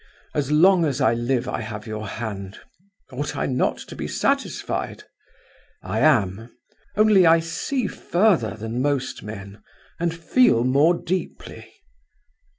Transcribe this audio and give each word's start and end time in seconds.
As 0.33 0.51
long 0.51 0.83
as 0.83 0.99
I 0.99 1.13
live 1.13 1.47
I 1.47 1.61
have 1.61 1.85
your 1.85 2.07
hand. 2.07 2.57
Ought 3.11 3.35
I 3.37 3.45
not 3.45 3.77
to 3.87 3.95
be 3.95 4.07
satisfied? 4.07 5.03
I 5.83 5.99
am; 5.99 6.49
only 6.97 7.27
I 7.27 7.39
see 7.39 7.85
further 7.85 8.55
than 8.55 8.81
most 8.81 9.21
men, 9.21 9.61
and 9.99 10.11
feel 10.11 10.63
more 10.63 10.95
deeply. 10.99 11.71